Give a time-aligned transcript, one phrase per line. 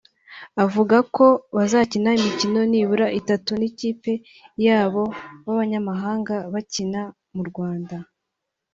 [0.63, 1.25] avuga ko
[1.55, 4.11] bazakina imikino nibura itatu n’ikipe
[4.65, 5.03] y’abo
[5.57, 7.01] banyamahanga bakina
[7.35, 7.95] mu Rwanda